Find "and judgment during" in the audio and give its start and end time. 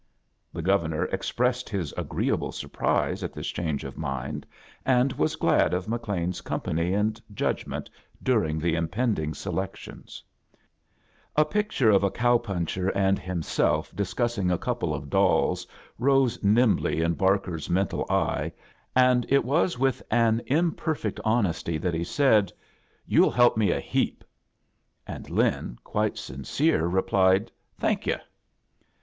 6.91-8.57